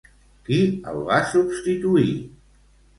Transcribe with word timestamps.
Qui 0.47 0.57
el 0.93 0.97
va 1.11 1.21
substituir? 1.37 2.11